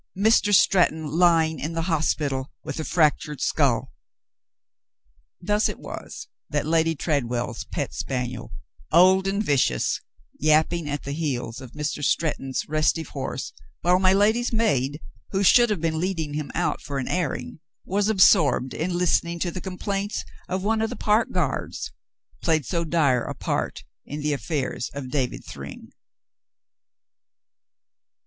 [0.17, 0.51] Mr.
[0.51, 3.93] Stretton lying in the hospital with a fractured skull."
[5.39, 8.51] Thus it was that Lady Tredwell's pet spaniel,
[8.91, 10.01] old and vi cious,
[10.39, 12.03] yapping at the heels of Mr.
[12.03, 14.99] Stretton's restive horse, while my lady's maid—
[15.33, 17.59] who should have been leading him out for an airing—
[17.95, 21.91] was absorbed in listening to the compliments of one of the park guards,
[22.41, 25.89] played so dire a part in the affairs of David Thryng.